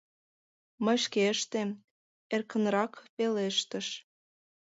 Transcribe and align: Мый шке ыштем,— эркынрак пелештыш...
Мый 0.83 0.97
шке 1.03 1.23
ыштем,— 1.33 1.69
эркынрак 2.35 2.93
пелештыш... 3.15 3.87